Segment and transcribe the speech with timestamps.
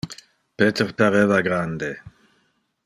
[0.61, 1.89] Peter pareva grande.